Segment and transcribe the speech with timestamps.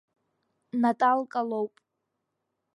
[0.81, 1.73] Наталка лоуп!